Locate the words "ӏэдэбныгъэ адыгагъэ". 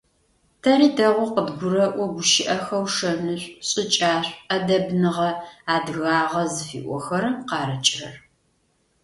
4.47-6.43